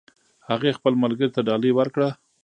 [0.49, 2.09] هغې خپل ملګري ته ډالۍ ورکړه